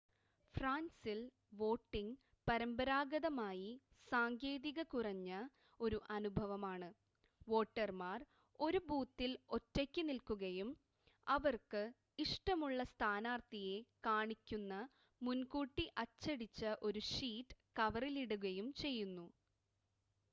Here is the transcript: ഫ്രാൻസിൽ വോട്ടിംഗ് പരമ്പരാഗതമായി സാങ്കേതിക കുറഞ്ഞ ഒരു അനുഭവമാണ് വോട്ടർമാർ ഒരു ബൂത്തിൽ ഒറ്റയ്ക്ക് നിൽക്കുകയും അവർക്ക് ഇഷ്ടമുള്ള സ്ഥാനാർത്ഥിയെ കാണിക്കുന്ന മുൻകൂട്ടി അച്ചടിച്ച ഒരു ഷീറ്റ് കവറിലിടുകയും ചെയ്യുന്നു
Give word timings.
ഫ്രാൻസിൽ 0.55 1.19
വോട്ടിംഗ് 1.53 2.15
പരമ്പരാഗതമായി 2.47 3.67
സാങ്കേതിക 4.07 4.81
കുറഞ്ഞ 4.85 5.29
ഒരു 5.79 5.97
അനുഭവമാണ് 6.11 6.89
വോട്ടർമാർ 7.47 8.19
ഒരു 8.59 8.79
ബൂത്തിൽ 8.87 9.31
ഒറ്റയ്ക്ക് 9.49 10.03
നിൽക്കുകയും 10.09 10.71
അവർക്ക് 11.27 11.83
ഇഷ്ടമുള്ള 12.19 12.81
സ്ഥാനാർത്ഥിയെ 12.91 13.77
കാണിക്കുന്ന 14.05 14.73
മുൻകൂട്ടി 15.21 15.87
അച്ചടിച്ച 15.97 16.61
ഒരു 16.81 17.01
ഷീറ്റ് 17.11 17.57
കവറിലിടുകയും 17.79 18.69
ചെയ്യുന്നു 18.75 19.27